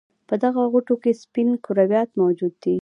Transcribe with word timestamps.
په 0.27 0.35
دغه 0.43 0.61
غوټو 0.71 0.95
کې 1.03 1.11
سپین 1.21 1.49
کرویات 1.65 2.09
موجود 2.21 2.53
دي. 2.63 2.75